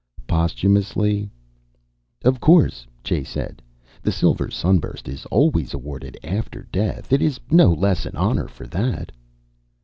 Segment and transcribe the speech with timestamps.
[0.25, 1.29] "Posthumously?"
[2.25, 3.61] "Of course," Jay said.
[4.01, 7.13] "The silver sunburst is always awarded after death.
[7.13, 9.11] It is no less an honor for that."